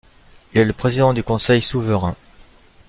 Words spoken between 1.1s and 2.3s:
du Conseil souverain.